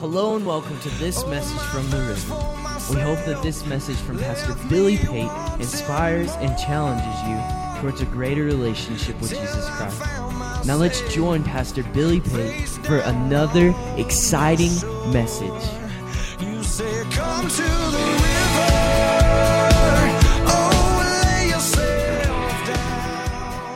[0.00, 2.36] Hello and welcome to this message from the river.
[2.94, 5.28] We hope that this message from Pastor Billy Pate
[5.58, 10.00] inspires and challenges you towards a greater relationship with Jesus Christ.
[10.68, 14.70] Now let's join Pastor Billy Pate for another exciting
[15.12, 15.50] message.
[16.40, 18.68] You say, Come to the river.
[20.46, 23.74] Oh, lay yourself down.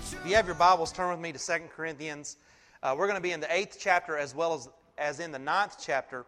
[0.00, 2.38] If you have your Bibles, turn with me to 2 Corinthians.
[2.82, 4.68] Uh, we're going to be in the eighth chapter as well as,
[4.98, 6.26] as in the ninth chapter.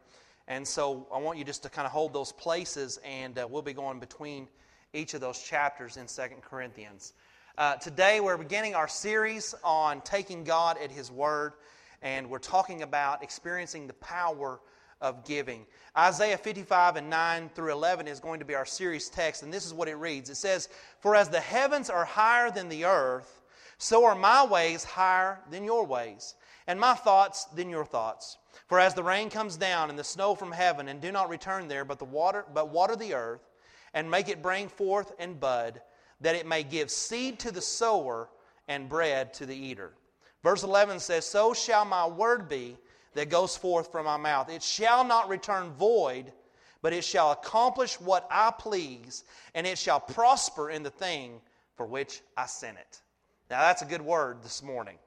[0.48, 3.62] And so I want you just to kind of hold those places, and uh, we'll
[3.62, 4.48] be going between
[4.92, 7.12] each of those chapters in 2 Corinthians.
[7.58, 11.54] Uh, today we're beginning our series on taking God at His Word,
[12.02, 14.60] and we're talking about experiencing the power
[15.00, 15.66] of giving.
[15.96, 19.66] Isaiah 55 and 9 through 11 is going to be our series text, and this
[19.66, 20.30] is what it reads.
[20.30, 20.68] It says,
[21.00, 23.42] For as the heavens are higher than the earth,
[23.78, 26.34] so are my ways higher than your ways,
[26.66, 28.38] and my thoughts than your thoughts.
[28.66, 31.68] For as the rain comes down and the snow from heaven, and do not return
[31.68, 33.48] there, but the water, but water the earth,
[33.94, 35.80] and make it bring forth and bud,
[36.20, 38.28] that it may give seed to the sower
[38.68, 39.92] and bread to the eater.
[40.42, 42.76] Verse 11 says, So shall my word be
[43.14, 44.50] that goes forth from my mouth.
[44.50, 46.32] It shall not return void,
[46.82, 51.40] but it shall accomplish what I please, and it shall prosper in the thing
[51.76, 53.00] for which I sent it.
[53.50, 54.98] Now, that's a good word this morning.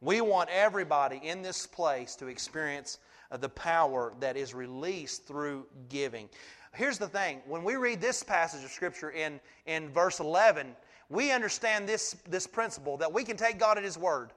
[0.00, 2.98] We want everybody in this place to experience
[3.30, 6.28] uh, the power that is released through giving.
[6.74, 10.76] Here's the thing when we read this passage of Scripture in, in verse 11,
[11.10, 14.32] we understand this, this principle that we can take God at His word.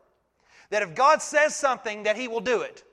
[0.69, 2.83] That if God says something, that He will do it.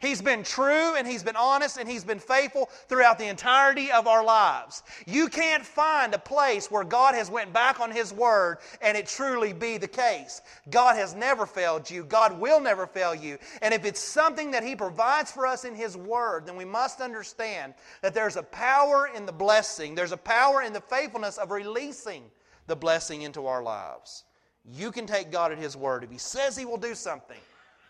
[0.00, 4.06] He's been true and he's been honest and he's been faithful throughout the entirety of
[4.06, 4.84] our lives.
[5.06, 9.06] You can't find a place where God has went back on his word and it
[9.06, 10.40] truly be the case.
[10.70, 12.04] God has never failed you.
[12.04, 13.38] God will never fail you.
[13.60, 17.00] And if it's something that he provides for us in his word, then we must
[17.00, 19.96] understand that there's a power in the blessing.
[19.96, 22.22] There's a power in the faithfulness of releasing
[22.68, 24.24] the blessing into our lives.
[24.64, 26.04] You can take God at his word.
[26.04, 27.40] If he says he will do something,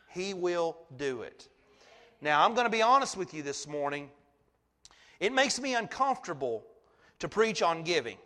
[0.09, 1.49] he will do it.
[2.21, 4.11] Now, I'm going to be honest with you this morning.
[5.21, 6.65] It makes me uncomfortable
[7.21, 8.19] to preach on giving.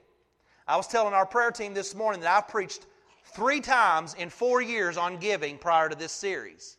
[0.66, 2.86] I was telling our prayer team this morning that I've preached
[3.24, 6.78] three times in four years on giving prior to this series.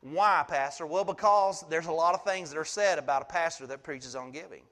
[0.00, 0.86] Why, Pastor?
[0.86, 4.14] Well, because there's a lot of things that are said about a pastor that preaches
[4.14, 4.62] on giving.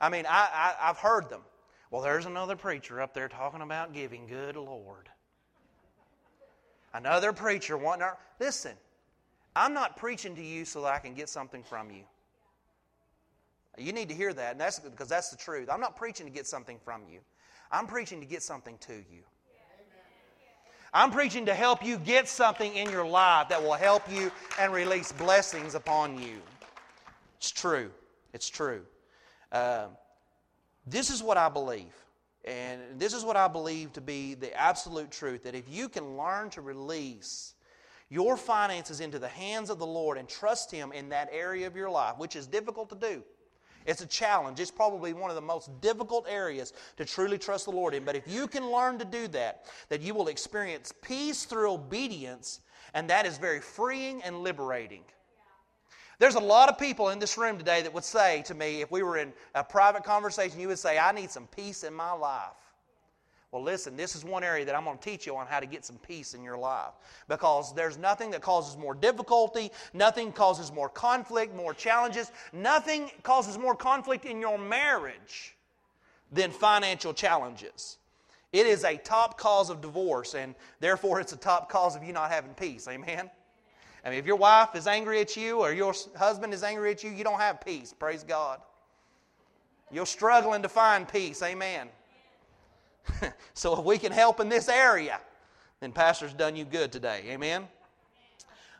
[0.00, 1.42] I mean, I, I, have heard them.
[1.90, 4.26] Well, there's another preacher up there talking about giving.
[4.26, 5.10] Good Lord.
[6.94, 8.18] Another preacher wanting our.
[8.38, 8.72] Listen,
[9.54, 12.02] I'm not preaching to you so that I can get something from you.
[13.78, 15.68] You need to hear that, and that's because that's the truth.
[15.70, 17.20] I'm not preaching to get something from you.
[17.70, 19.22] I'm preaching to get something to you.
[20.92, 24.72] I'm preaching to help you get something in your life that will help you and
[24.72, 26.38] release blessings upon you.
[27.38, 27.90] It's true.
[28.32, 28.82] It's true.
[29.52, 29.86] Uh,
[30.86, 31.94] this is what I believe.
[32.44, 36.16] And this is what I believe to be the absolute truth that if you can
[36.16, 37.54] learn to release
[38.10, 41.76] your finances into the hands of the Lord and trust Him in that area of
[41.76, 43.22] your life, which is difficult to do.
[43.86, 44.60] It's a challenge.
[44.60, 48.04] It's probably one of the most difficult areas to truly trust the Lord in.
[48.04, 52.60] But if you can learn to do that, that you will experience peace through obedience,
[52.92, 55.02] and that is very freeing and liberating.
[56.18, 58.90] There's a lot of people in this room today that would say to me, if
[58.90, 62.12] we were in a private conversation, you would say, I need some peace in my
[62.12, 62.50] life.
[63.52, 65.66] Well, listen, this is one area that I'm going to teach you on how to
[65.66, 66.92] get some peace in your life.
[67.28, 73.58] Because there's nothing that causes more difficulty, nothing causes more conflict, more challenges, nothing causes
[73.58, 75.56] more conflict in your marriage
[76.30, 77.98] than financial challenges.
[78.52, 82.12] It is a top cause of divorce, and therefore it's a top cause of you
[82.12, 82.86] not having peace.
[82.86, 83.30] Amen?
[84.04, 87.02] I mean, if your wife is angry at you or your husband is angry at
[87.02, 87.92] you, you don't have peace.
[87.92, 88.60] Praise God.
[89.90, 91.42] You're struggling to find peace.
[91.42, 91.88] Amen.
[93.54, 95.20] so if we can help in this area,
[95.80, 97.22] then Pastor's done you good today.
[97.28, 97.66] Amen?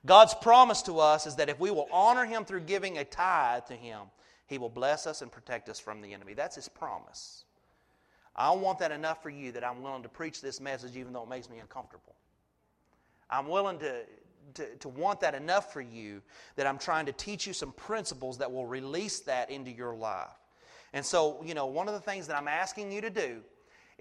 [0.07, 3.67] God's promise to us is that if we will honor Him through giving a tithe
[3.67, 4.01] to Him,
[4.47, 6.35] He will bless us and protect us from the enemy.
[6.35, 7.45] That's His promise.
[8.35, 11.25] I want that enough for you that I'm willing to preach this message even though
[11.25, 12.15] it makes me uncomfortable.
[13.29, 14.03] I'm willing to,
[14.55, 16.23] to, to want that enough for you
[16.57, 20.29] that I'm trying to teach you some principles that will release that into your life.
[20.93, 23.43] And so, you know, one of the things that I'm asking you to do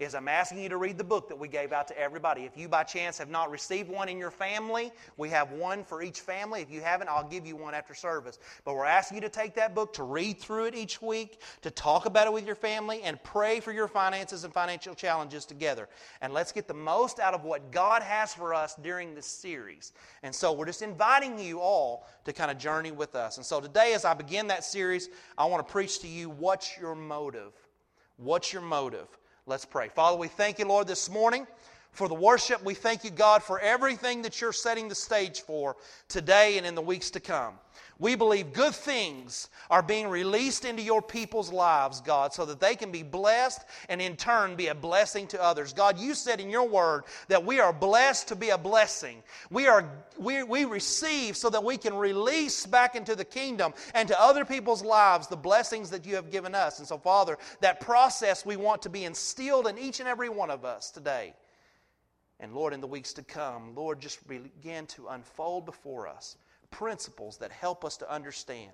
[0.00, 2.44] is I'm asking you to read the book that we gave out to everybody.
[2.44, 6.02] If you by chance have not received one in your family, we have one for
[6.02, 6.62] each family.
[6.62, 8.38] If you haven't, I'll give you one after service.
[8.64, 11.70] But we're asking you to take that book, to read through it each week, to
[11.70, 15.86] talk about it with your family, and pray for your finances and financial challenges together.
[16.22, 19.92] And let's get the most out of what God has for us during this series.
[20.22, 23.36] And so we're just inviting you all to kind of journey with us.
[23.36, 26.78] And so today, as I begin that series, I want to preach to you what's
[26.78, 27.52] your motive?
[28.16, 29.08] What's your motive?
[29.46, 29.88] Let's pray.
[29.88, 31.46] Father, we thank you, Lord, this morning
[31.92, 32.62] for the worship.
[32.64, 35.76] We thank you, God, for everything that you're setting the stage for
[36.08, 37.54] today and in the weeks to come.
[38.00, 42.74] We believe good things are being released into your people's lives, God, so that they
[42.74, 45.74] can be blessed and in turn be a blessing to others.
[45.74, 49.22] God, you said in your word that we are blessed to be a blessing.
[49.50, 49.86] We, are,
[50.18, 54.46] we, we receive so that we can release back into the kingdom and to other
[54.46, 56.78] people's lives the blessings that you have given us.
[56.78, 60.50] And so, Father, that process we want to be instilled in each and every one
[60.50, 61.34] of us today.
[62.40, 66.36] And Lord, in the weeks to come, Lord, just begin to unfold before us
[66.70, 68.70] principles that help us to understand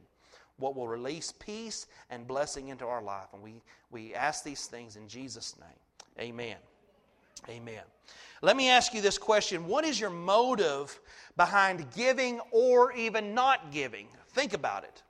[0.58, 3.28] what will release peace and blessing into our life.
[3.32, 6.28] And we, we ask these things in Jesus' name.
[6.28, 6.56] Amen.
[7.48, 7.82] Amen.
[8.42, 10.98] Let me ask you this question What is your motive
[11.36, 14.08] behind giving or even not giving?
[14.28, 15.02] Think about it.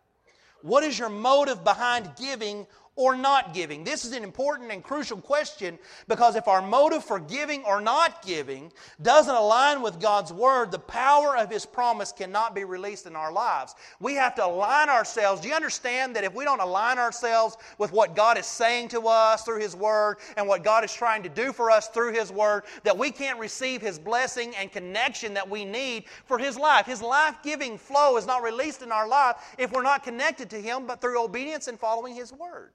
[0.63, 2.67] What is your motive behind giving
[2.97, 3.85] or not giving?
[3.85, 5.79] This is an important and crucial question
[6.09, 10.79] because if our motive for giving or not giving doesn't align with God's Word, the
[10.79, 13.75] power of His promise cannot be released in our lives.
[14.01, 15.43] We have to align ourselves.
[15.43, 19.03] Do you understand that if we don't align ourselves with what God is saying to
[19.03, 22.33] us through His Word and what God is trying to do for us through His
[22.33, 26.87] Word, that we can't receive His blessing and connection that we need for His life?
[26.87, 30.61] His life giving flow is not released in our life if we're not connected to
[30.61, 32.73] Him, but through obedience and following His Word.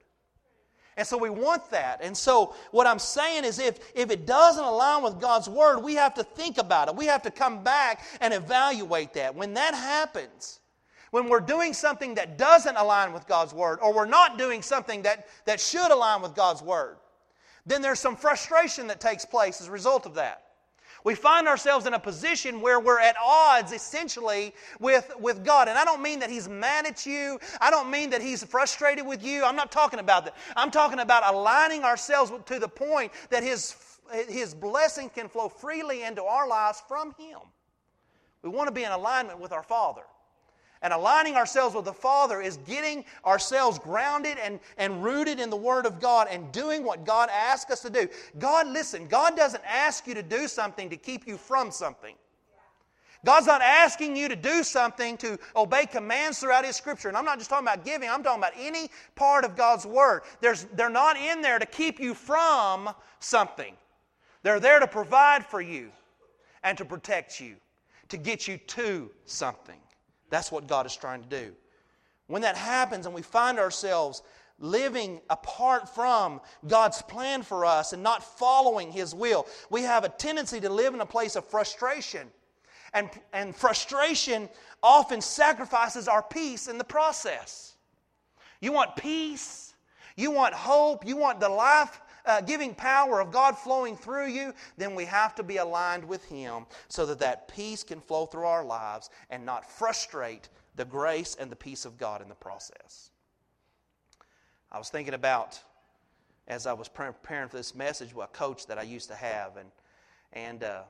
[0.96, 2.00] And so we want that.
[2.02, 5.94] And so what I'm saying is if, if it doesn't align with God's word, we
[5.94, 6.96] have to think about it.
[6.96, 9.34] We have to come back and evaluate that.
[9.34, 10.60] When that happens,
[11.10, 15.02] when we're doing something that doesn't align with God's word, or we're not doing something
[15.02, 16.96] that, that should align with God's word,
[17.64, 20.42] then there's some frustration that takes place as a result of that.
[21.04, 25.68] We find ourselves in a position where we're at odds essentially with, with God.
[25.68, 27.40] And I don't mean that He's mad at you.
[27.60, 29.44] I don't mean that He's frustrated with you.
[29.44, 30.36] I'm not talking about that.
[30.56, 33.74] I'm talking about aligning ourselves to the point that His,
[34.28, 37.38] his blessing can flow freely into our lives from Him.
[38.42, 40.02] We want to be in alignment with our Father.
[40.82, 45.56] And aligning ourselves with the Father is getting ourselves grounded and, and rooted in the
[45.56, 48.08] Word of God and doing what God asks us to do.
[48.38, 52.16] God, listen, God doesn't ask you to do something to keep you from something.
[53.24, 57.08] God's not asking you to do something to obey commands throughout His Scripture.
[57.08, 60.22] And I'm not just talking about giving, I'm talking about any part of God's Word.
[60.40, 62.90] There's, they're not in there to keep you from
[63.20, 63.74] something,
[64.42, 65.92] they're there to provide for you
[66.64, 67.54] and to protect you,
[68.08, 69.78] to get you to something.
[70.32, 71.52] That's what God is trying to do.
[72.26, 74.22] When that happens and we find ourselves
[74.58, 80.08] living apart from God's plan for us and not following His will, we have a
[80.08, 82.28] tendency to live in a place of frustration.
[82.94, 84.48] And, and frustration
[84.82, 87.74] often sacrifices our peace in the process.
[88.62, 89.74] You want peace,
[90.16, 94.54] you want hope, you want the life uh, giving power of God flowing through you,
[94.76, 98.46] then we have to be aligned with Him so that that peace can flow through
[98.46, 103.10] our lives and not frustrate the grace and the peace of God in the process.
[104.70, 105.60] I was thinking about,
[106.48, 109.70] as I was preparing for this message, a coach that I used to have, and,
[110.32, 110.82] and uh,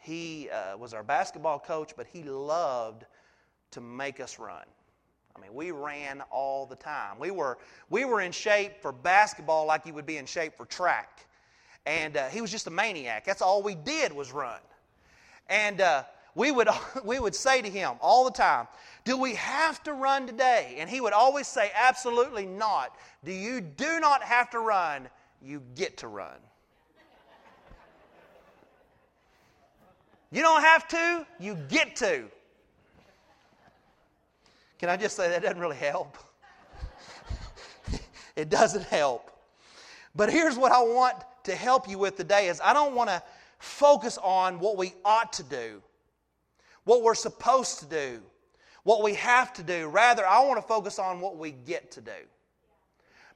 [0.00, 3.04] he uh, was our basketball coach, but he loved
[3.70, 4.64] to make us run.
[5.36, 7.18] I mean, we ran all the time.
[7.18, 7.58] We were,
[7.90, 11.26] we were in shape for basketball like you would be in shape for track.
[11.86, 13.24] And uh, he was just a maniac.
[13.24, 14.60] That's all we did was run.
[15.48, 16.68] And uh, we, would,
[17.04, 18.68] we would say to him all the time,
[19.04, 20.76] Do we have to run today?
[20.78, 22.96] And he would always say, Absolutely not.
[23.24, 25.08] Do you do not have to run,
[25.40, 26.38] you get to run.
[30.30, 32.24] You don't have to, you get to.
[34.82, 36.18] Can I just say that doesn't really help?
[38.36, 39.30] it doesn't help.
[40.16, 43.22] But here's what I want to help you with today is I don't want to
[43.60, 45.80] focus on what we ought to do,
[46.82, 48.20] what we're supposed to do,
[48.82, 49.86] what we have to do.
[49.86, 52.10] Rather, I want to focus on what we get to do.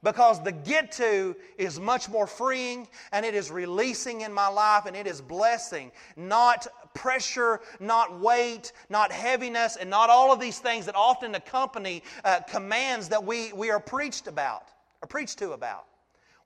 [0.03, 4.85] Because the get to is much more freeing and it is releasing in my life
[4.85, 10.59] and it is blessing, not pressure, not weight, not heaviness, and not all of these
[10.59, 14.69] things that often accompany uh, commands that we, we are preached about,
[15.01, 15.85] or preached to about.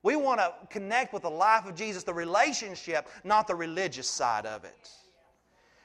[0.02, 4.46] We want to connect with the life of Jesus, the relationship, not the religious side
[4.46, 4.90] of it.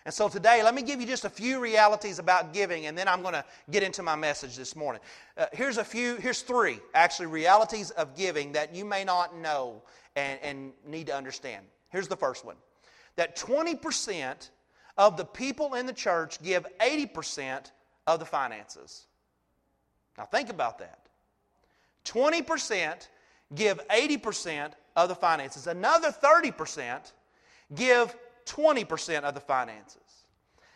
[0.07, 3.09] And so today, let me give you just a few realities about giving, and then
[3.09, 5.01] I'm going to get into my message this morning.
[5.37, 9.83] Uh, here's a few, here's three actually realities of giving that you may not know
[10.15, 11.65] and, and need to understand.
[11.89, 12.55] Here's the first one
[13.17, 14.49] that 20%
[14.97, 17.69] of the people in the church give 80%
[18.07, 19.07] of the finances.
[20.17, 20.99] Now, think about that.
[22.05, 23.09] 20%
[23.55, 27.11] give 80% of the finances, another 30%
[27.75, 28.15] give
[28.47, 30.25] 20% of the finances.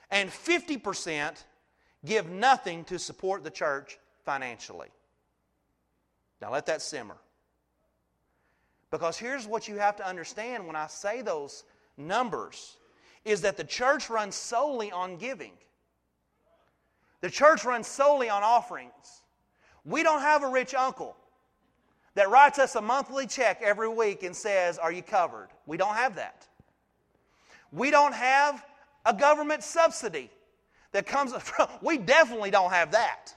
[0.10, 1.44] And 50%
[2.06, 4.90] give nothing to support the church financially.
[6.42, 7.18] Now let that simmer.
[8.90, 11.64] Because here's what you have to understand when I say those
[11.98, 12.78] numbers
[13.24, 15.54] is that the church runs solely on giving.
[17.22, 19.22] The church runs solely on offerings.
[19.86, 21.16] We don't have a rich uncle
[22.16, 25.50] that writes us a monthly check every week and says, Are you covered?
[25.66, 26.48] We don't have that.
[27.72, 28.64] We don't have
[29.06, 30.30] a government subsidy
[30.92, 33.34] that comes from, we definitely don't have that.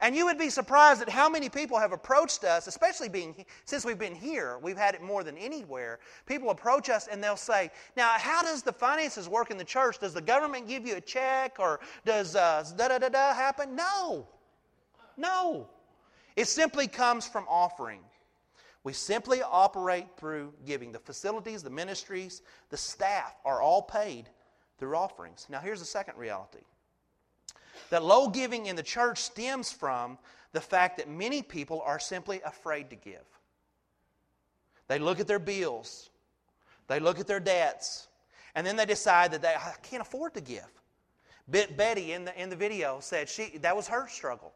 [0.00, 3.84] And you would be surprised at how many people have approached us, especially being since
[3.84, 4.58] we've been here.
[4.58, 6.00] We've had it more than anywhere.
[6.26, 9.98] People approach us and they'll say, "Now, how does the finances work in the church?
[9.98, 14.28] Does the government give you a check, or does da da da da happen?" No,
[15.16, 15.68] no.
[16.36, 18.04] It simply comes from offering.
[18.86, 20.92] We simply operate through giving.
[20.92, 24.28] The facilities, the ministries, the staff are all paid
[24.78, 25.44] through offerings.
[25.50, 26.62] Now, here's the second reality
[27.90, 30.18] that low giving in the church stems from
[30.52, 33.24] the fact that many people are simply afraid to give.
[34.86, 36.10] They look at their bills,
[36.86, 38.06] they look at their debts,
[38.54, 40.70] and then they decide that they I can't afford to give.
[41.48, 44.52] Betty in the, in the video said she, that was her struggle.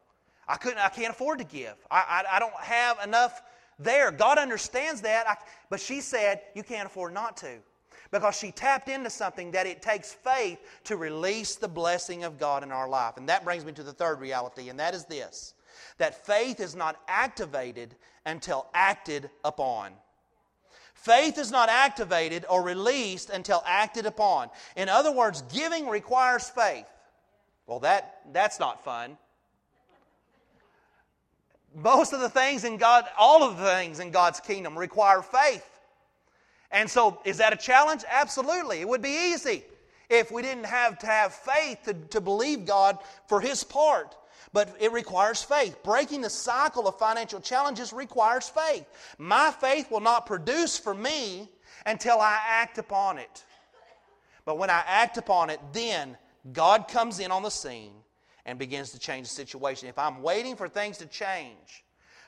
[0.47, 1.75] I, couldn't, I can't afford to give.
[1.91, 3.41] I, I, I don't have enough
[3.83, 4.11] there.
[4.11, 5.27] God understands that.
[5.27, 5.35] I,
[5.69, 7.57] but she said, You can't afford not to.
[8.11, 12.61] Because she tapped into something that it takes faith to release the blessing of God
[12.61, 13.15] in our life.
[13.15, 15.53] And that brings me to the third reality, and that is this
[15.97, 17.95] that faith is not activated
[18.25, 19.93] until acted upon.
[20.93, 24.49] Faith is not activated or released until acted upon.
[24.75, 26.85] In other words, giving requires faith.
[27.65, 29.17] Well, that, that's not fun
[31.75, 35.67] most of the things in God, all of the things in God's kingdom require faith.
[36.71, 38.03] And so, is that a challenge?
[38.09, 38.79] Absolutely.
[38.79, 39.63] It would be easy
[40.09, 42.97] if we didn't have to have faith to, to believe God
[43.27, 44.15] for His part.
[44.53, 45.81] But it requires faith.
[45.83, 48.85] Breaking the cycle of financial challenges requires faith.
[49.17, 51.49] My faith will not produce for me
[51.85, 53.45] until I act upon it.
[54.43, 56.17] But when I act upon it, then
[56.51, 57.93] God comes in on the scene
[58.45, 59.87] and begins to change the situation.
[59.87, 61.83] If I'm waiting for things to change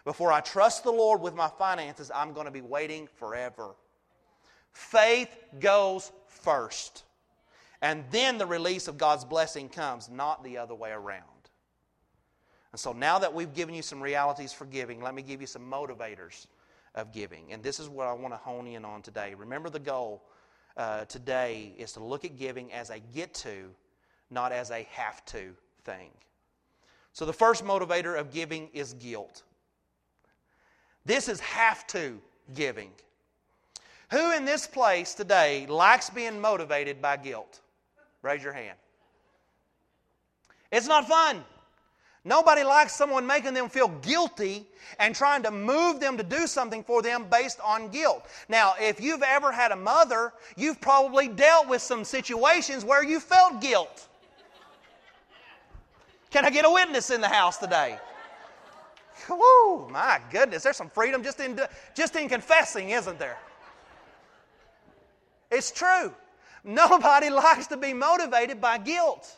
[0.05, 3.75] before I trust the Lord with my finances, I'm going to be waiting forever.
[4.72, 7.03] Faith goes first.
[7.82, 11.24] And then the release of God's blessing comes, not the other way around.
[12.72, 15.48] And so now that we've given you some realities for giving, let me give you
[15.48, 16.48] some motivators
[16.96, 17.51] of giving.
[17.51, 19.34] And this is what I want to hone in on today.
[19.36, 20.24] Remember the goal
[20.75, 23.70] uh, today is to look at giving as a get to,
[24.32, 26.09] not as a have to thing.
[27.13, 29.43] So, the first motivator of giving is guilt.
[31.05, 32.19] This is have to
[32.53, 32.91] giving.
[34.09, 37.61] Who in this place today likes being motivated by guilt?
[38.21, 38.77] Raise your hand.
[40.71, 41.43] It's not fun.
[42.25, 44.65] Nobody likes someone making them feel guilty
[44.97, 48.25] and trying to move them to do something for them based on guilt.
[48.47, 53.19] Now, if you've ever had a mother, you've probably dealt with some situations where you
[53.19, 54.07] felt guilt.
[56.33, 57.99] Can I get a witness in the house today?
[59.29, 61.59] Woo, my goodness, there's some freedom just in,
[61.95, 63.37] just in confessing, isn't there?
[65.51, 66.11] It's true.
[66.63, 69.37] Nobody likes to be motivated by guilt.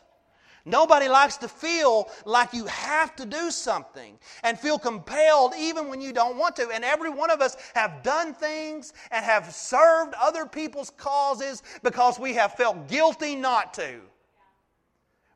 [0.63, 5.99] Nobody likes to feel like you have to do something and feel compelled even when
[5.99, 6.69] you don't want to.
[6.69, 12.17] And every one of us have done things and have served other people's causes because
[12.17, 13.99] we have felt guilty not to.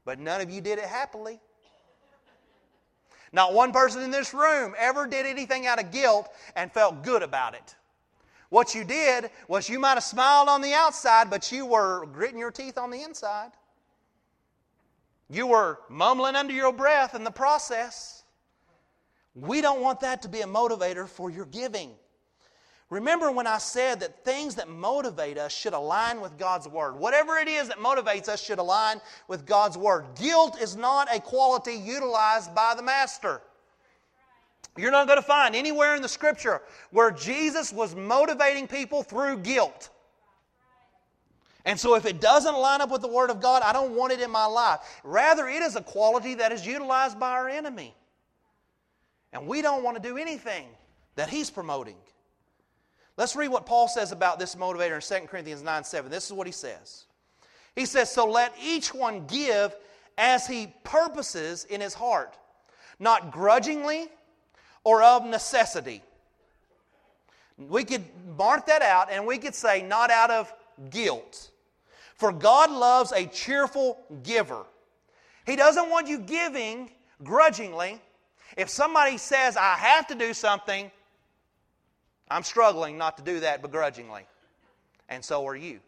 [0.06, 1.42] But none of you did it happily.
[3.32, 7.22] Not one person in this room ever did anything out of guilt and felt good
[7.24, 7.76] about it.
[8.50, 12.40] What you did was you might have smiled on the outside, but you were gritting
[12.40, 13.52] your teeth on the inside.
[15.30, 18.24] You were mumbling under your breath in the process.
[19.36, 21.92] We don't want that to be a motivator for your giving.
[22.90, 26.96] Remember when I said that things that motivate us should align with God's Word.
[26.96, 30.06] Whatever it is that motivates us should align with God's Word.
[30.20, 33.42] Guilt is not a quality utilized by the Master.
[34.76, 39.40] You're not going to find anywhere in the scripture where Jesus was motivating people through
[39.40, 39.90] guilt.
[41.66, 44.14] And so, if it doesn't line up with the Word of God, I don't want
[44.14, 44.80] it in my life.
[45.04, 47.94] Rather, it is a quality that is utilized by our enemy.
[49.32, 50.66] And we don't want to do anything
[51.16, 51.98] that he's promoting.
[53.20, 56.10] Let's read what Paul says about this motivator in 2 Corinthians 9 7.
[56.10, 57.04] This is what he says.
[57.76, 59.76] He says, So let each one give
[60.18, 62.38] as he purposes in his heart,
[62.98, 64.08] not grudgingly
[64.86, 66.02] or of necessity.
[67.58, 68.06] We could
[68.38, 70.54] mark that out and we could say, not out of
[70.90, 71.52] guilt.
[72.16, 74.66] For God loves a cheerful giver.
[75.46, 76.90] He doesn't want you giving
[77.22, 78.00] grudgingly.
[78.56, 80.90] If somebody says, I have to do something,
[82.30, 84.26] I'm struggling not to do that begrudgingly.
[85.08, 85.80] And so are you.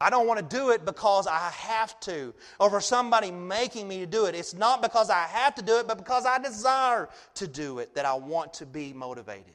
[0.00, 4.00] I don't want to do it because I have to, or for somebody making me
[4.00, 4.34] to do it.
[4.34, 7.94] It's not because I have to do it, but because I desire to do it
[7.94, 9.54] that I want to be motivated.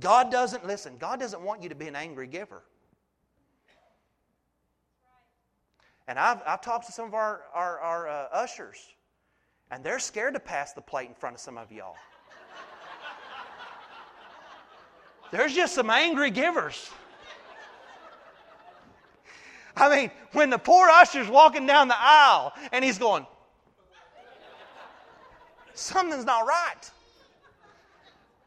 [0.00, 2.62] God doesn't, listen, God doesn't want you to be an angry giver.
[6.08, 8.76] And I've, I've talked to some of our, our, our uh, ushers,
[9.70, 11.96] and they're scared to pass the plate in front of some of y'all.
[15.32, 16.90] There's just some angry givers.
[19.74, 23.26] I mean, when the poor usher's walking down the aisle and he's going,
[25.72, 26.90] something's not right.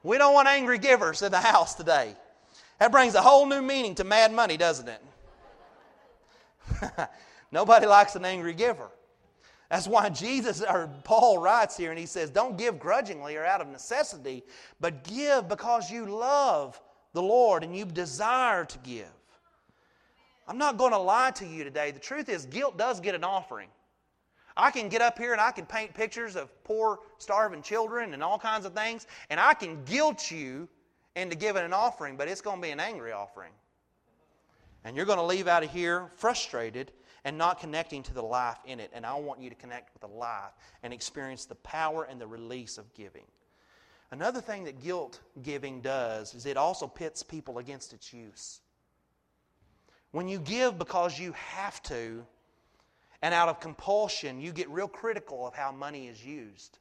[0.04, 2.16] We don't want angry givers in the house today.
[2.80, 5.02] That brings a whole new meaning to mad money, doesn't it?
[7.52, 8.90] Nobody likes an angry giver.
[9.70, 13.62] That's why Jesus or Paul writes here and he says, Don't give grudgingly or out
[13.62, 14.44] of necessity,
[14.80, 16.80] but give because you love
[17.14, 19.08] the Lord and you desire to give.
[20.48, 21.90] I'm not going to lie to you today.
[21.92, 23.70] The truth is, guilt does get an offering.
[24.58, 28.24] I can get up here and I can paint pictures of poor, starving children and
[28.24, 30.70] all kinds of things, and I can guilt you
[31.16, 33.52] into giving an offering, but it's going to be an angry offering.
[34.84, 36.92] And you're going to leave out of here frustrated
[37.26, 38.92] and not connecting to the life in it.
[38.94, 40.54] And I want you to connect with the life
[40.84, 43.26] and experience the power and the release of giving.
[44.12, 48.62] Another thing that guilt giving does is it also pits people against its use.
[50.12, 52.26] When you give because you have to,
[53.24, 56.78] and out of compulsion, you get real critical of how money is used.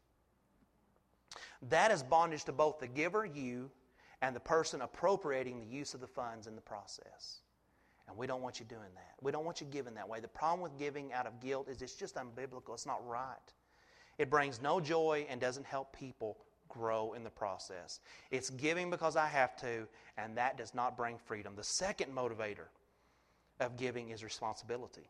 [1.70, 3.70] That is bondage to both the giver, you,
[4.20, 7.40] and the person appropriating the use of the funds in the process.
[8.08, 9.14] And we don't want you doing that.
[9.22, 10.20] We don't want you giving that way.
[10.20, 12.74] The problem with giving out of guilt is it's just unbiblical.
[12.74, 13.52] It's not right.
[14.18, 16.38] It brings no joy and doesn't help people
[16.68, 18.00] grow in the process.
[18.30, 19.86] It's giving because I have to,
[20.18, 21.54] and that does not bring freedom.
[21.56, 22.66] The second motivator
[23.60, 25.08] of giving is responsibility.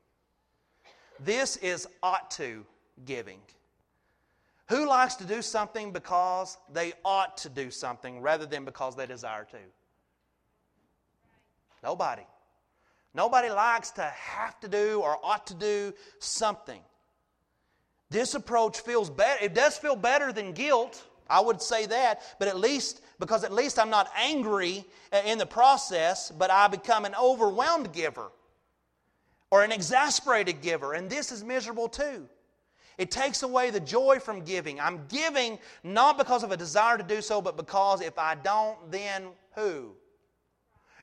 [1.20, 2.64] This is ought to
[3.04, 3.40] giving.
[4.68, 9.06] Who likes to do something because they ought to do something rather than because they
[9.06, 9.58] desire to?
[11.82, 12.22] Nobody.
[13.14, 16.80] Nobody likes to have to do or ought to do something.
[18.10, 19.44] This approach feels better.
[19.44, 21.02] It does feel better than guilt.
[21.28, 24.84] I would say that, but at least, because at least I'm not angry
[25.24, 28.30] in the process, but I become an overwhelmed giver
[29.50, 32.28] or an exasperated giver, and this is miserable too.
[32.98, 34.80] It takes away the joy from giving.
[34.80, 38.90] I'm giving not because of a desire to do so, but because if I don't,
[38.90, 39.94] then who?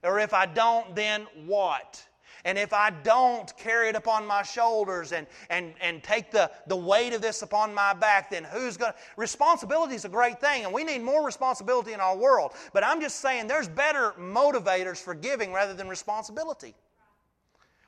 [0.04, 2.04] Or if I don't, then what?
[2.44, 6.76] And if I don't carry it upon my shoulders and, and, and take the, the
[6.76, 8.98] weight of this upon my back, then who's going to?
[9.16, 12.54] Responsibility is a great thing, and we need more responsibility in our world.
[12.74, 16.74] But I'm just saying there's better motivators for giving rather than responsibility.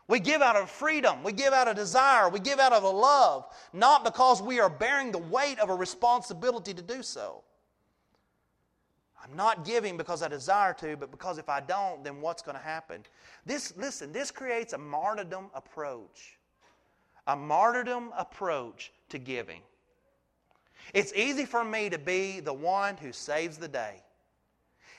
[0.07, 1.23] We give out of freedom.
[1.23, 2.29] We give out of desire.
[2.29, 5.75] We give out of a love, not because we are bearing the weight of a
[5.75, 7.43] responsibility to do so.
[9.23, 12.57] I'm not giving because I desire to, but because if I don't, then what's going
[12.57, 13.03] to happen?
[13.45, 16.37] This, listen, this creates a martyrdom approach.
[17.27, 19.61] A martyrdom approach to giving.
[20.93, 24.01] It's easy for me to be the one who saves the day.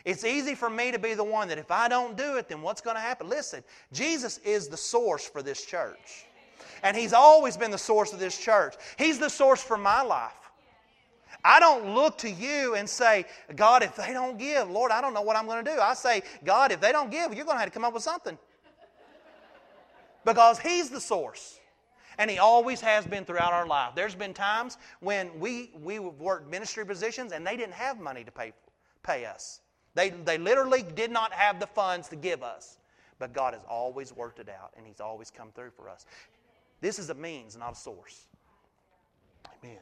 [0.07, 2.63] It's easy for me to be the one that if I don't do it, then
[2.63, 3.29] what's going to happen?
[3.29, 6.27] Listen, Jesus is the source for this church.
[6.83, 8.75] And He's always been the source of this church.
[8.99, 10.44] He's the source for my life.
[11.45, 15.13] I don't look to you and say, God, if they don't give, Lord, I don't
[15.13, 15.79] know what I'm going to do.
[15.79, 18.03] I say, God, if they don't give, you're going to have to come up with
[18.03, 18.39] something.
[20.25, 21.61] Because He's the source.
[22.17, 23.93] And He always has been throughout our life.
[23.95, 28.31] There's been times when we, we worked ministry positions and they didn't have money to
[28.31, 28.55] pay,
[29.03, 29.61] pay us.
[29.95, 32.79] They, they literally did not have the funds to give us.
[33.19, 36.07] But God has always worked it out and He's always come through for us.
[36.81, 38.27] This is a means, not a source.
[39.63, 39.79] Amen.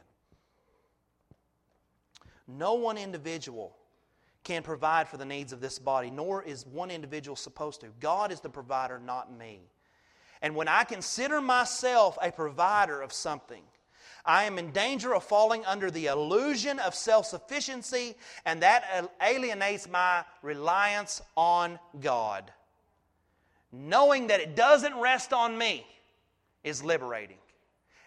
[2.47, 3.75] No one individual
[4.43, 7.87] can provide for the needs of this body, nor is one individual supposed to.
[7.99, 9.61] God is the provider, not me.
[10.41, 13.63] And when I consider myself a provider of something,
[14.25, 19.89] I am in danger of falling under the illusion of self sufficiency, and that alienates
[19.89, 22.51] my reliance on God.
[23.71, 25.85] Knowing that it doesn't rest on me
[26.63, 27.37] is liberating.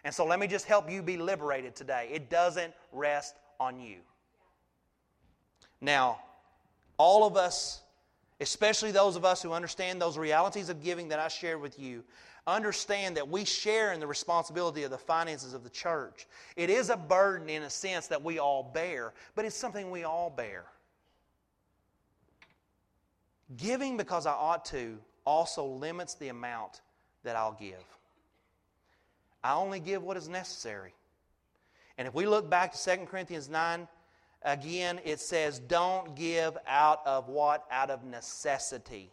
[0.05, 2.09] And so let me just help you be liberated today.
[2.13, 3.99] It doesn't rest on you.
[5.81, 6.21] Now,
[6.99, 7.83] all of us,
[8.41, 12.05] especially those of us who understand those realities of giving that I shared with you,
[12.47, 16.27] understand that we share in the responsibility of the finances of the church.
[16.55, 20.05] It is a burden in a sense that we all bear, but it's something we
[20.05, 20.65] all bear.
[23.57, 26.81] Giving because I ought to also limits the amount
[27.25, 27.85] that I'll give.
[29.43, 30.95] I only give what is necessary.
[31.99, 33.89] And if we look back to 2 Corinthians 9,
[34.47, 37.67] again, it says, Don't give out of what?
[37.71, 39.11] Out of necessity.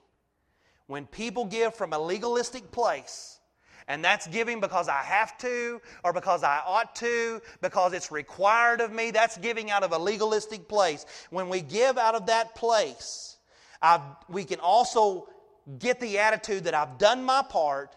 [0.88, 3.40] When people give from a legalistic place,
[3.88, 8.80] and that's giving because I have to, or because I ought to, because it's required
[8.80, 11.06] of me, that's giving out of a legalistic place.
[11.32, 13.38] When we give out of that place,
[13.82, 15.28] I've, we can also
[15.80, 17.96] get the attitude that I've done my part,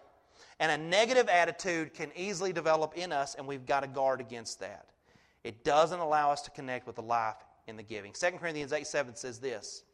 [0.58, 4.60] and a negative attitude can easily develop in us, and we've got to guard against
[4.60, 4.86] that.
[5.46, 7.36] It doesn't allow us to connect with the life
[7.68, 8.12] in the giving.
[8.12, 9.84] 2 Corinthians 8 7 says this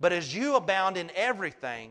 [0.00, 1.90] But as you abound in everything,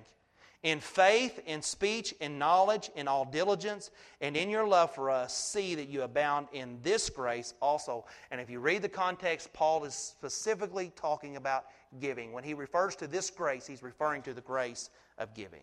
[0.63, 5.37] in faith, in speech, in knowledge, in all diligence, and in your love for us,
[5.37, 8.03] see that you abound in this grace also.
[8.31, 11.65] And if you read the context, Paul is specifically talking about
[11.99, 12.33] giving.
[12.33, 15.61] When he refers to this grace, he's referring to the grace of giving.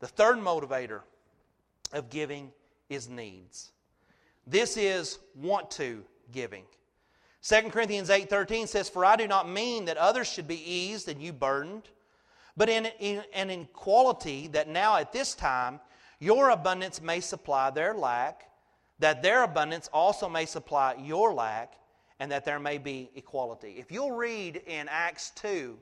[0.00, 1.02] The third motivator
[1.92, 2.50] of giving
[2.88, 3.70] is needs.
[4.48, 6.64] This is want to giving.
[7.42, 11.22] 2 Corinthians 8:13 says, "For I do not mean that others should be eased and
[11.22, 11.90] you burdened,
[12.56, 15.80] but in, in an equality that now at this time
[16.18, 18.50] your abundance may supply their lack,
[18.98, 21.74] that their abundance also may supply your lack,
[22.18, 25.78] and that there may be equality." If you'll read in Acts 2,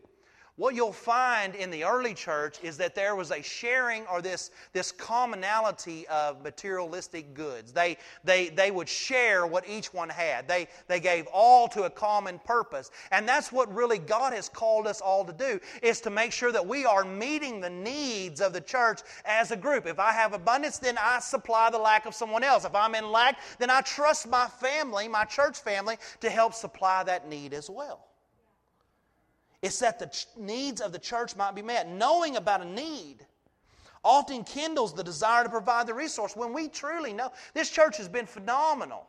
[0.57, 4.51] what you'll find in the early church is that there was a sharing or this,
[4.75, 7.73] this commonality of materialistic goods.
[7.73, 11.91] They, they, they would share what each one had, they, they gave all to a
[11.91, 12.91] common purpose.
[13.11, 16.53] And that's what really God has called us all to do, is to make sure
[16.53, 19.87] that we are meeting the needs of the church as a group.
[19.87, 22.67] If I have abundance, then I supply the lack of someone else.
[22.67, 27.03] If I'm in lack, then I trust my family, my church family, to help supply
[27.05, 28.12] that need as well.
[29.63, 31.89] It's that the ch- needs of the church might be met.
[31.89, 33.25] Knowing about a need
[34.05, 37.31] often kindles the desire to provide the resource when we truly know.
[37.55, 39.07] This church has been phenomenal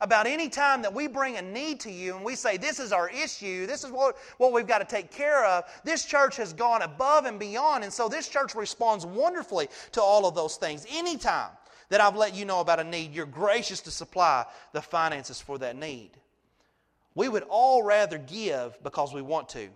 [0.00, 2.92] about any time that we bring a need to you and we say, This is
[2.92, 6.52] our issue, this is what, what we've got to take care of, this church has
[6.52, 7.84] gone above and beyond.
[7.84, 10.86] And so this church responds wonderfully to all of those things.
[10.90, 11.50] Anytime
[11.88, 15.58] that I've let you know about a need, you're gracious to supply the finances for
[15.58, 16.10] that need.
[17.14, 19.68] We would all rather give because we want to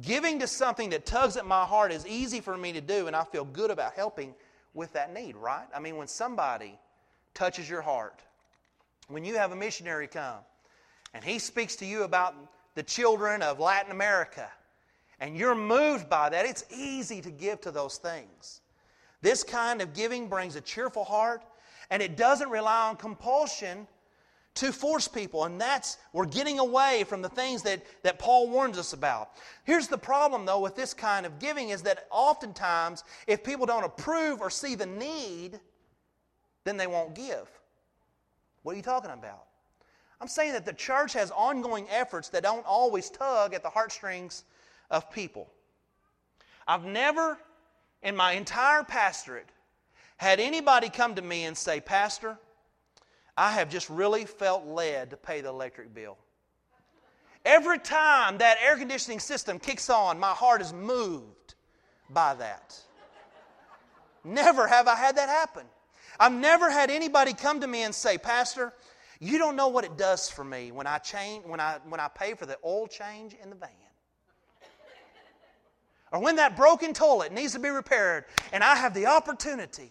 [0.00, 3.14] Giving to something that tugs at my heart is easy for me to do, and
[3.14, 4.34] I feel good about helping
[4.72, 5.66] with that need, right?
[5.74, 6.78] I mean, when somebody
[7.34, 8.20] touches your heart,
[9.08, 10.38] when you have a missionary come
[11.12, 12.34] and he speaks to you about
[12.74, 14.48] the children of Latin America,
[15.20, 18.62] and you're moved by that, it's easy to give to those things.
[19.20, 21.42] This kind of giving brings a cheerful heart,
[21.90, 23.86] and it doesn't rely on compulsion
[24.54, 25.44] to force people.
[25.44, 29.30] And that's, we're getting away from the things that, that Paul warns us about.
[29.64, 33.84] Here's the problem, though, with this kind of giving is that oftentimes, if people don't
[33.84, 35.58] approve or see the need,
[36.64, 37.48] then they won't give.
[38.62, 39.44] What are you talking about?
[40.20, 44.44] I'm saying that the church has ongoing efforts that don't always tug at the heartstrings
[44.90, 45.50] of people.
[46.68, 47.38] I've never,
[48.02, 49.48] in my entire pastorate,
[50.18, 52.38] had anybody come to me and say, Pastor,
[53.36, 56.18] I have just really felt led to pay the electric bill.
[57.44, 61.54] Every time that air conditioning system kicks on, my heart is moved
[62.10, 62.78] by that.
[64.24, 65.66] Never have I had that happen.
[66.20, 68.72] I've never had anybody come to me and say, Pastor,
[69.18, 72.08] you don't know what it does for me when I change when I when I
[72.08, 73.70] pay for the oil change in the van.
[76.12, 79.90] Or when that broken toilet needs to be repaired and I have the opportunity.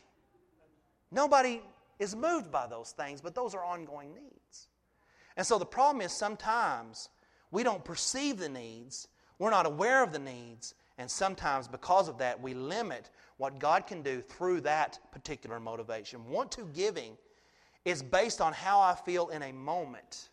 [1.12, 1.62] Nobody
[2.02, 4.68] is moved by those things, but those are ongoing needs.
[5.38, 7.10] And so the problem is sometimes
[7.52, 12.18] we don't perceive the needs, we're not aware of the needs, and sometimes because of
[12.18, 16.28] that, we limit what God can do through that particular motivation.
[16.28, 17.18] Want to giving
[17.86, 20.30] is based on how I feel in a moment.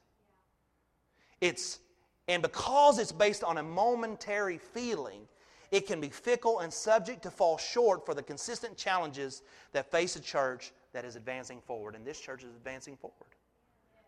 [1.42, 1.80] It's
[2.28, 5.22] and because it's based on a momentary feeling,
[5.70, 10.16] it can be fickle and subject to fall short for the consistent challenges that face
[10.16, 11.94] a church that is advancing forward.
[11.94, 13.30] And this church is advancing forward.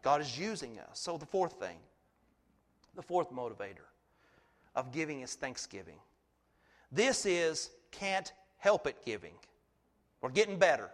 [0.02, 0.98] God is using us.
[0.98, 1.76] So, the fourth thing,
[2.94, 3.86] the fourth motivator
[4.74, 5.98] of giving is thanksgiving.
[6.90, 9.34] This is can't help it giving.
[10.20, 10.90] We're getting better.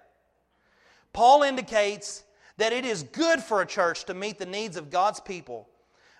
[1.12, 2.24] Paul indicates
[2.58, 5.68] that it is good for a church to meet the needs of God's people,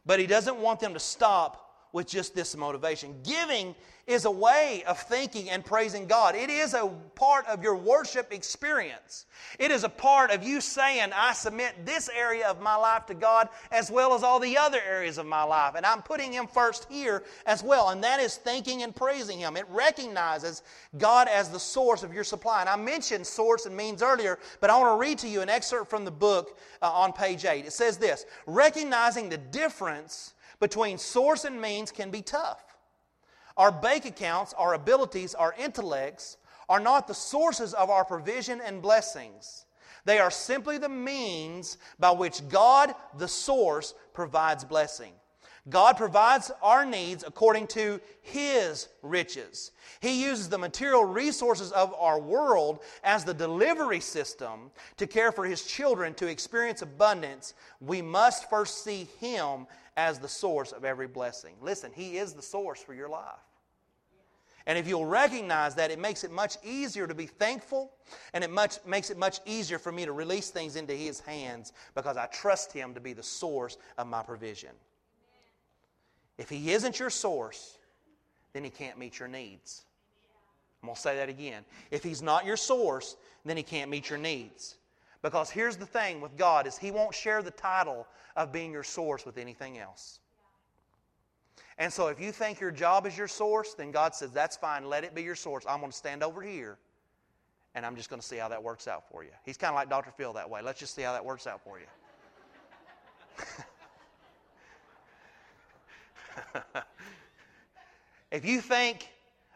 [0.05, 3.15] but he doesn't want them to stop with just this motivation.
[3.23, 3.75] Giving
[4.07, 6.37] is a way of thinking and praising God.
[6.37, 9.27] It is a part of your worship experience.
[9.59, 13.15] It is a part of you saying, I submit this area of my life to
[13.15, 15.75] God as well as all the other areas of my life.
[15.77, 17.89] And I'm putting Him first here as well.
[17.89, 19.57] And that is thanking and praising Him.
[19.57, 20.63] It recognizes
[20.99, 22.61] God as the source of your supply.
[22.61, 25.49] And I mentioned source and means earlier, but I want to read to you an
[25.49, 27.65] excerpt from the book uh, on page 8.
[27.65, 32.66] It says this Recognizing the difference between source and means can be tough.
[33.57, 36.37] Our bank accounts, our abilities, our intellects
[36.69, 39.65] are not the sources of our provision and blessings.
[40.05, 45.13] They are simply the means by which God, the source, provides blessing.
[45.69, 49.73] God provides our needs according to His riches.
[50.01, 55.45] He uses the material resources of our world as the delivery system to care for
[55.45, 57.55] His children to experience abundance.
[57.81, 61.55] We must first see Him as the source of every blessing.
[61.61, 63.41] Listen, He is the source for your life.
[64.69, 67.93] And if you'll recognize that, it makes it much easier to be thankful,
[68.35, 71.73] and it much, makes it much easier for me to release things into His hands
[71.95, 74.71] because I trust Him to be the source of my provision.
[76.39, 77.79] If He isn't your source,
[78.53, 79.85] then He can't meet your needs.
[80.83, 81.65] I'm going to say that again.
[81.91, 84.77] If He's not your source, then He can't meet your needs.
[85.23, 88.85] Because here's the thing with God is He won't share the title of being your
[88.85, 90.21] source with anything else.
[91.79, 94.89] And so if you think your job is your source, then God says, that's fine,
[94.89, 95.65] let it be your source.
[95.69, 96.79] I'm going to stand over here
[97.75, 99.31] and I'm just going to see how that works out for you.
[99.45, 100.11] He's kind of like Dr.
[100.11, 100.63] Phil that way.
[100.63, 101.85] Let's just see how that works out for you.
[108.31, 109.09] if you think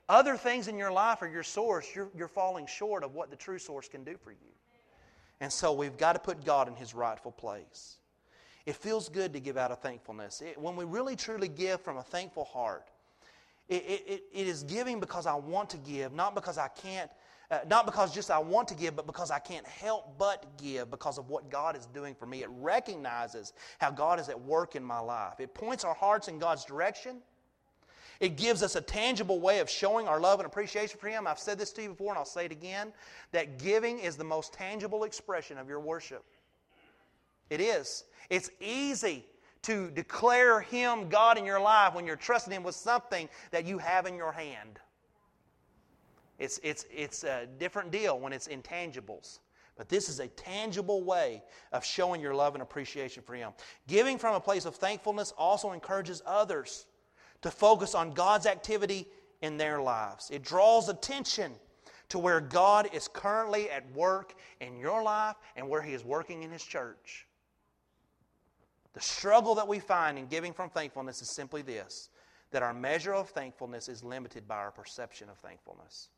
[0.09, 3.37] other things in your life are your source, you're, you're falling short of what the
[3.37, 4.38] true source can do for you.
[5.40, 7.97] And so we've got to put God in his rightful place.
[8.66, 10.43] It feels good to give out of thankfulness.
[10.43, 12.88] It, when we really truly give from a thankful heart,
[13.69, 17.11] it, it, it is giving because I want to give, not because I can't,
[17.51, 20.91] uh, not because just I want to give, but because I can't help but give
[20.91, 22.43] because of what God is doing for me.
[22.43, 25.41] It recognizes how God is at work in my life.
[25.41, 27.17] It points our hearts in God's direction.
[28.21, 31.27] It gives us a tangible way of showing our love and appreciation for Him.
[31.27, 32.93] I've said this to you before, and I'll say it again
[33.33, 36.25] that giving is the most tangible expression of your worship.
[37.49, 38.05] It is.
[38.29, 39.25] It's easy
[39.63, 43.79] to declare Him God in your life when you're trusting Him with something that you
[43.79, 44.79] have in your hand.
[46.40, 49.40] It's, it's, it's a different deal when it's intangibles.
[49.76, 53.53] But this is a tangible way of showing your love and appreciation for Him.
[53.87, 56.87] Giving from a place of thankfulness also encourages others
[57.42, 59.07] to focus on God's activity
[59.42, 60.31] in their lives.
[60.31, 61.53] It draws attention
[62.09, 66.42] to where God is currently at work in your life and where He is working
[66.42, 67.26] in His church.
[68.94, 72.09] The struggle that we find in giving from thankfulness is simply this
[72.50, 76.09] that our measure of thankfulness is limited by our perception of thankfulness.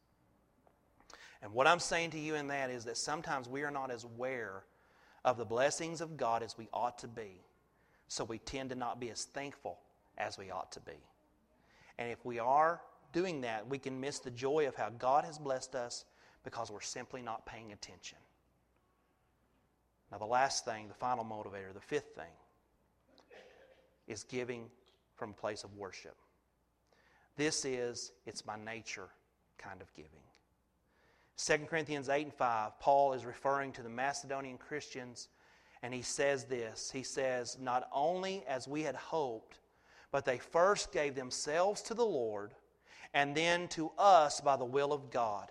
[1.42, 4.04] And what I'm saying to you in that is that sometimes we are not as
[4.04, 4.62] aware
[5.24, 7.42] of the blessings of God as we ought to be.
[8.08, 9.78] So we tend to not be as thankful
[10.18, 10.98] as we ought to be.
[11.98, 12.80] And if we are
[13.12, 16.04] doing that, we can miss the joy of how God has blessed us
[16.44, 18.18] because we're simply not paying attention.
[20.10, 22.24] Now, the last thing, the final motivator, the fifth thing,
[24.06, 24.66] is giving
[25.16, 26.16] from a place of worship.
[27.36, 29.08] This is, it's my nature
[29.58, 30.20] kind of giving.
[31.44, 35.28] 2 Corinthians 8 and 5, Paul is referring to the Macedonian Christians,
[35.82, 39.58] and he says this He says, Not only as we had hoped,
[40.12, 42.52] but they first gave themselves to the Lord,
[43.12, 45.48] and then to us by the will of God.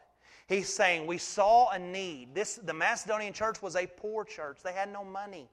[0.48, 2.34] He's saying, We saw a need.
[2.34, 5.50] This, the Macedonian church was a poor church, they had no money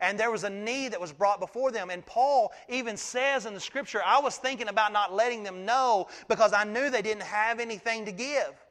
[0.00, 1.88] and there was a need that was brought before them.
[1.88, 6.08] And Paul even says in the scripture, I was thinking about not letting them know
[6.28, 8.61] because I knew they didn't have anything to give.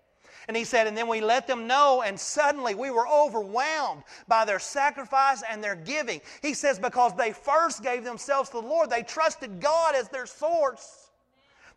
[0.48, 4.44] And he said, and then we let them know, and suddenly we were overwhelmed by
[4.44, 6.22] their sacrifice and their giving.
[6.42, 10.26] He says, because they first gave themselves to the Lord, they trusted God as their
[10.26, 11.12] source.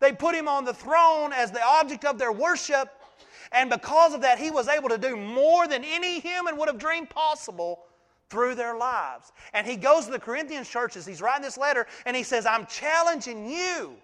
[0.00, 2.88] They put him on the throne as the object of their worship.
[3.53, 6.79] And because of that, he was able to do more than any human would have
[6.79, 7.85] dreamed possible
[8.31, 9.33] through their lives.
[9.53, 12.66] And he goes to the Corinthian churches, he's writing this letter, and he says, I'm
[12.66, 13.94] challenging you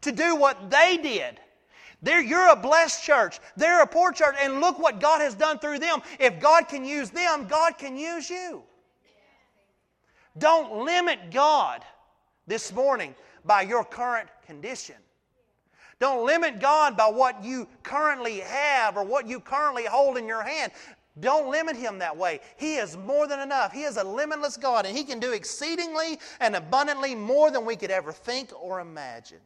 [0.00, 1.38] to do what they did.
[2.02, 3.40] They're, you're a blessed church.
[3.56, 4.36] They're a poor church.
[4.40, 6.00] And look what God has done through them.
[6.20, 8.62] If God can use them, God can use you.
[10.38, 11.82] Don't limit God
[12.46, 14.96] this morning by your current condition.
[15.98, 20.42] Don't limit God by what you currently have or what you currently hold in your
[20.42, 20.72] hand.
[21.20, 22.40] Don't limit him that way.
[22.58, 23.72] He is more than enough.
[23.72, 27.76] He is a limitless God, and he can do exceedingly and abundantly more than we
[27.76, 29.40] could ever think or imagine.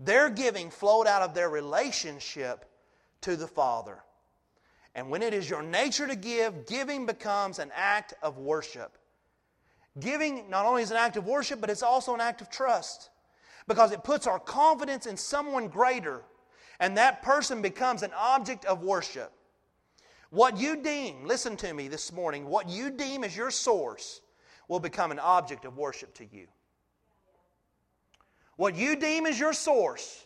[0.00, 2.64] Their giving flowed out of their relationship
[3.22, 3.98] to the Father.
[4.94, 8.96] And when it is your nature to give, giving becomes an act of worship.
[9.98, 13.10] Giving not only is an act of worship, but it's also an act of trust
[13.66, 16.22] because it puts our confidence in someone greater,
[16.80, 19.32] and that person becomes an object of worship.
[20.30, 24.20] What you deem, listen to me this morning, what you deem as your source
[24.68, 26.46] will become an object of worship to you.
[28.56, 30.24] What you deem as your source,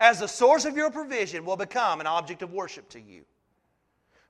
[0.00, 3.24] as the source of your provision, will become an object of worship to you.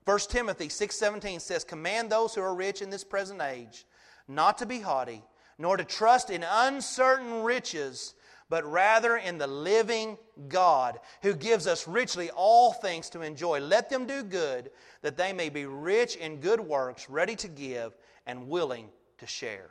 [0.05, 3.87] 1 Timothy 6:17 says, "Command those who are rich in this present age
[4.27, 5.25] not to be haughty,
[5.59, 8.15] nor to trust in uncertain riches,
[8.49, 13.61] but rather in the living God, who gives us richly all things to enjoy.
[13.61, 17.97] Let them do good, that they may be rich in good works, ready to give,
[18.27, 19.71] and willing to share.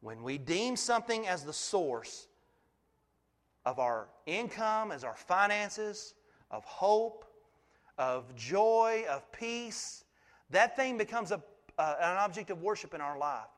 [0.00, 2.28] When we deem something as the source
[3.66, 6.14] of our income, as our finances,
[6.50, 7.24] of hope,
[7.98, 10.04] of joy, of peace,
[10.50, 11.42] that thing becomes a,
[11.78, 13.48] uh, an object of worship in our life.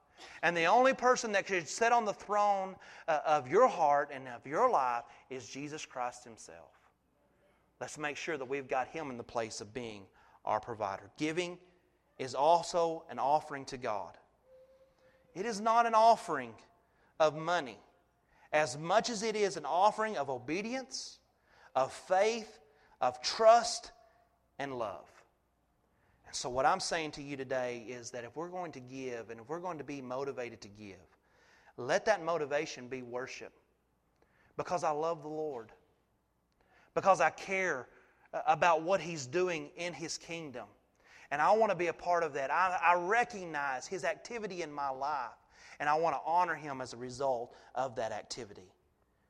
[0.42, 2.76] And the only person that should sit on the throne
[3.08, 6.70] uh, of your heart and of your life is Jesus Christ Himself.
[7.80, 10.02] Let's make sure that we've got Him in the place of being
[10.44, 11.10] our provider.
[11.16, 11.58] Giving
[12.18, 14.16] is also an offering to God.
[15.34, 16.54] It is not an offering
[17.18, 17.78] of money
[18.52, 21.18] as much as it is an offering of obedience,
[21.74, 22.58] of faith,
[23.00, 23.92] of trust,
[24.58, 25.06] and love.
[26.26, 29.30] And so, what I'm saying to you today is that if we're going to give
[29.30, 30.96] and if we're going to be motivated to give,
[31.76, 33.52] let that motivation be worship.
[34.56, 35.70] Because I love the Lord.
[36.94, 37.88] Because I care
[38.34, 40.66] uh, about what He's doing in His kingdom.
[41.30, 42.50] And I want to be a part of that.
[42.50, 45.30] I, I recognize His activity in my life.
[45.78, 48.72] And I want to honor Him as a result of that activity.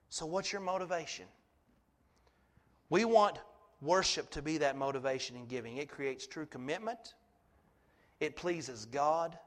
[0.08, 1.26] So, what's your motivation?
[2.88, 3.38] We want
[3.80, 5.76] worship to be that motivation in giving.
[5.76, 7.14] It creates true commitment,
[8.18, 9.38] it pleases God.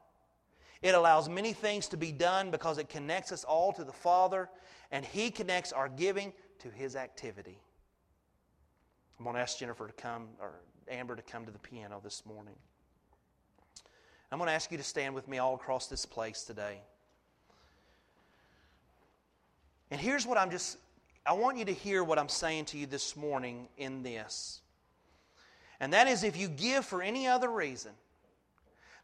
[0.82, 4.50] It allows many things to be done because it connects us all to the Father,
[4.90, 7.58] and He connects our giving to His activity.
[9.18, 12.24] I'm going to ask Jennifer to come, or Amber to come to the piano this
[12.26, 12.54] morning.
[14.30, 16.80] I'm going to ask you to stand with me all across this place today.
[19.90, 20.78] And here's what I'm just
[21.26, 24.60] I want you to hear what I'm saying to you this morning in this.
[25.80, 27.92] And that is if you give for any other reason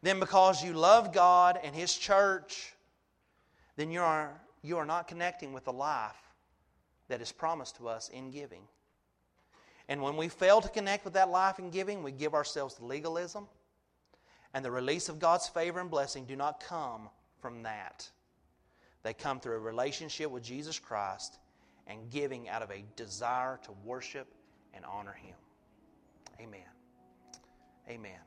[0.03, 2.73] than because you love God and His church,
[3.75, 6.15] then you are, you are not connecting with the life
[7.07, 8.61] that is promised to us in giving.
[9.87, 12.85] And when we fail to connect with that life and giving, we give ourselves to
[12.85, 13.47] legalism.
[14.53, 18.09] And the release of God's favor and blessing do not come from that.
[19.03, 21.39] They come through a relationship with Jesus Christ
[21.87, 24.27] and giving out of a desire to worship
[24.73, 25.35] and honor Him.
[26.39, 26.61] Amen.
[27.89, 28.19] Amen.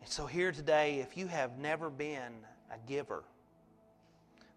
[0.00, 2.32] And so, here today, if you have never been
[2.72, 3.24] a giver,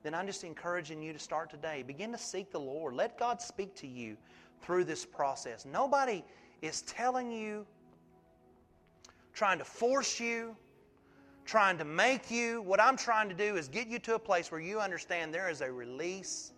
[0.03, 1.83] then I'm just encouraging you to start today.
[1.85, 2.93] Begin to seek the Lord.
[2.93, 4.17] Let God speak to you
[4.61, 5.65] through this process.
[5.65, 6.23] Nobody
[6.61, 7.65] is telling you,
[9.33, 10.55] trying to force you,
[11.45, 12.61] trying to make you.
[12.61, 15.49] What I'm trying to do is get you to a place where you understand there
[15.49, 16.51] is a release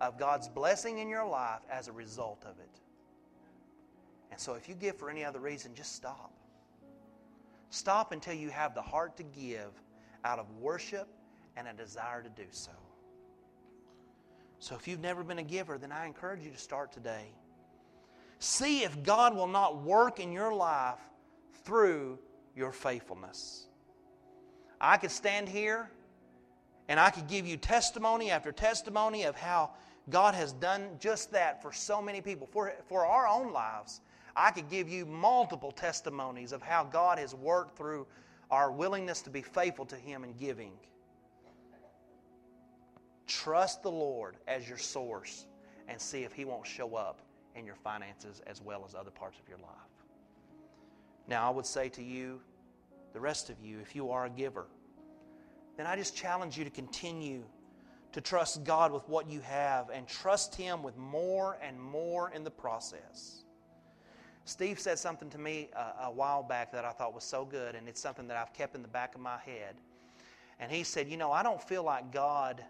[0.00, 2.80] of God's blessing in your life as a result of it.
[4.32, 6.32] And so if you give for any other reason, just stop.
[7.70, 9.70] Stop until you have the heart to give
[10.24, 11.08] out of worship
[11.56, 12.72] and a desire to do so.
[14.58, 17.26] So if you've never been a giver, then I encourage you to start today.
[18.38, 20.98] See if God will not work in your life
[21.64, 22.18] through
[22.56, 23.66] your faithfulness.
[24.80, 25.90] I could stand here
[26.88, 29.70] and I could give you testimony after testimony of how
[30.10, 32.46] God has done just that for so many people.
[32.46, 34.00] For, for our own lives,
[34.36, 38.06] I could give you multiple testimonies of how God has worked through
[38.50, 40.72] our willingness to be faithful to Him in giving.
[43.26, 45.46] Trust the Lord as your source
[45.88, 47.20] and see if He won't show up
[47.54, 49.68] in your finances as well as other parts of your life.
[51.26, 52.40] Now, I would say to you,
[53.12, 54.66] the rest of you, if you are a giver,
[55.76, 57.44] then I just challenge you to continue
[58.12, 62.44] to trust God with what you have and trust Him with more and more in
[62.44, 63.44] the process.
[64.44, 67.74] Steve said something to me a, a, while back that I thought was so good,
[67.74, 69.74] and it's something that I've kept in the back of my head.
[70.60, 72.62] And he said, You know, I don't feel like God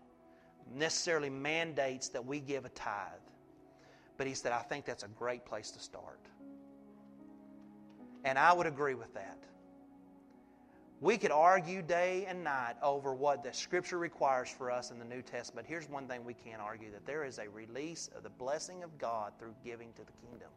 [0.73, 3.11] necessarily mandates that we give a tithe.
[4.17, 6.21] But he said, I think that's a great place to start.
[8.25, 9.39] And I would agree with that.
[11.01, 15.05] We could argue day and night over what the Scripture requires for us in the
[15.05, 15.67] New Testament.
[15.67, 18.83] But Here's one thing we can't argue that there is a release of the blessing
[18.83, 20.49] of God through giving to the kingdom.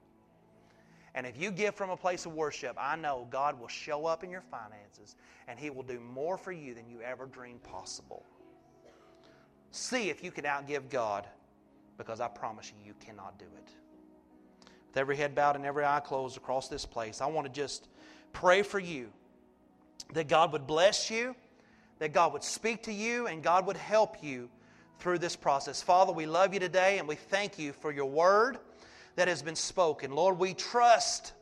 [1.15, 4.23] And if you give from a place of worship, I know God will show up
[4.23, 5.15] in your finances
[5.47, 8.23] and He will do more for you than you ever dreamed possible.
[9.71, 11.27] See if you can outgive God
[11.97, 13.71] because I promise you, you cannot do it.
[14.89, 17.87] With every head bowed and every eye closed across this place, I want to just
[18.33, 19.09] pray for you
[20.13, 21.35] that God would bless you,
[21.99, 24.49] that God would speak to you, and God would help you
[24.99, 25.81] through this process.
[25.81, 28.57] Father, we love you today and we thank you for your word
[29.15, 30.11] that has been spoken.
[30.11, 31.33] Lord, we trust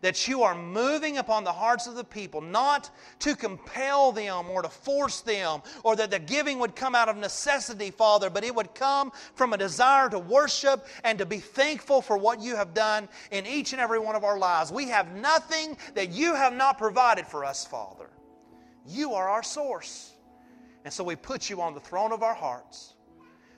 [0.00, 2.90] that you are moving upon the hearts of the people, not
[3.20, 7.16] to compel them or to force them, or that the giving would come out of
[7.16, 12.00] necessity, Father, but it would come from a desire to worship and to be thankful
[12.00, 14.72] for what you have done in each and every one of our lives.
[14.72, 18.10] We have nothing that you have not provided for us, Father.
[18.86, 20.14] You are our source.
[20.84, 22.94] And so we put you on the throne of our hearts.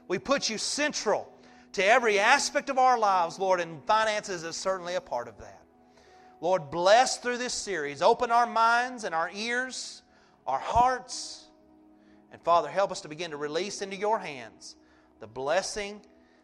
[0.09, 1.33] We put you central
[1.73, 5.62] to every aspect of our lives, Lord, and finances is certainly a part of that.
[6.43, 8.03] Lord, bless through this series.
[8.03, 10.03] Open our minds and our ears,
[10.45, 11.45] our hearts.
[12.33, 14.75] And Father, help us to begin to release into your hands
[15.21, 16.01] the blessing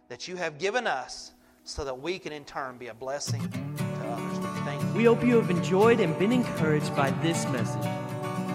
[0.09, 1.33] that you have given us
[1.65, 4.39] so that we can in turn be a blessing to others.
[4.65, 4.89] Thank you.
[4.93, 7.91] We hope you have enjoyed and been encouraged by this message.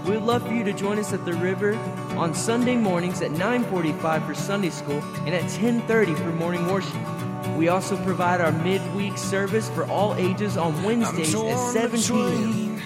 [0.06, 1.76] We would love for you to join us at the river
[2.16, 6.96] on Sunday mornings at 9:45 for Sunday school and at 10:30 for morning worship.
[7.58, 12.82] We also provide our midweek service for all ages on Wednesdays at 7 p.m.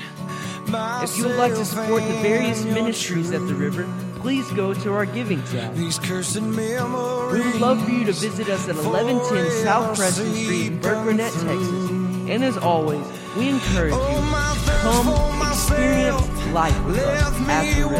[0.69, 3.87] If you would like to support the various ministries at the river,
[4.17, 5.73] please go to our giving tab.
[5.75, 11.89] We would love for you to visit us at 1110 South Preston Street Burkburnett, Texas.
[12.29, 13.05] And as always,
[13.37, 17.95] we encourage you to come experience life with us at the river.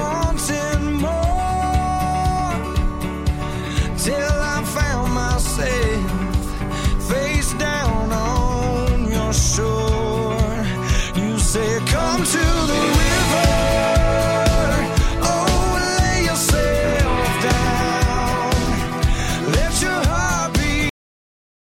[3.98, 5.97] Till I found myself
[11.90, 12.97] come to the